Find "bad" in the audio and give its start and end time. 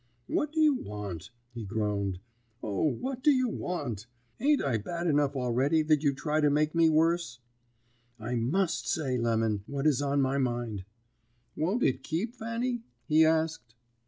4.77-5.05